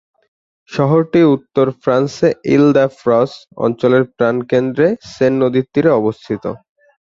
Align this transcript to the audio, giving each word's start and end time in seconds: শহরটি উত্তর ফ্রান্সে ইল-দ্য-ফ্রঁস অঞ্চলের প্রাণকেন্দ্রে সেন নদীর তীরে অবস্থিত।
শহরটি 0.69 1.21
উত্তর 1.35 1.65
ফ্রান্সে 1.81 2.29
ইল-দ্য-ফ্রঁস 2.55 3.31
অঞ্চলের 3.65 4.03
প্রাণকেন্দ্রে 4.17 4.87
সেন 5.11 5.33
নদীর 5.41 5.65
তীরে 5.73 5.91
অবস্থিত। 5.99 6.43